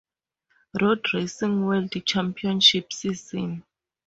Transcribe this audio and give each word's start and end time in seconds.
Road 0.81 1.05
Racing 1.13 1.63
World 1.63 1.91
Championship 2.07 2.91
season. 2.91 3.63